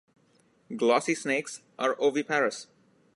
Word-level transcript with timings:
Glossy 0.75 1.13
snakes 1.13 1.61
are 1.77 1.95
oviparous. 1.99 2.65